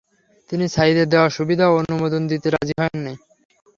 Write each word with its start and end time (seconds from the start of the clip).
তিনি 0.49 0.65
সাইদের 0.75 1.07
দেয়া 1.11 1.27
সুবিধা 1.37 1.65
অনুমোদন 1.79 2.21
দিতে 2.31 2.47
রাজি 2.49 2.73
হননি। 2.79 3.13